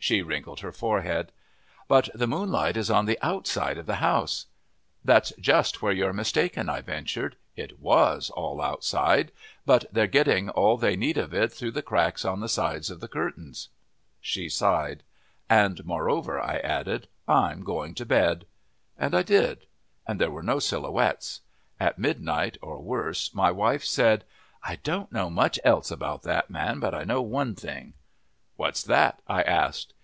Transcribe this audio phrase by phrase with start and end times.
[0.00, 1.32] She wrinkled her forehead.
[1.88, 4.46] "But the moonlight is on the outside of the house."
[5.04, 7.36] "That's just where you're mistaken," I ventured.
[7.56, 9.32] "It was all outside,
[9.66, 13.00] but they're getting all they need of it through the cracks on the sides of
[13.00, 13.52] the curtain."
[14.20, 15.02] She sighed.
[15.50, 18.46] "And moreover," I added, "I'm going to bed."
[18.96, 19.66] And I did;
[20.06, 21.40] and there were no Silhouettes.
[21.80, 24.24] At midnight or worse my wife said:
[24.62, 27.92] "I don't know much else about that man, but I know one thing."
[28.56, 29.92] "What's that?" I asked.